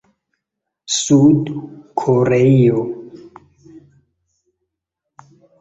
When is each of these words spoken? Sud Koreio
Sud 0.95 1.45
Koreio 2.01 2.81